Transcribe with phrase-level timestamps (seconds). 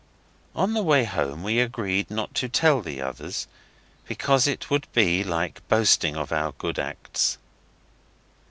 [0.55, 3.45] On the way home we agreed not to tell the others,
[4.07, 7.37] because it would be like boasting of our good acts.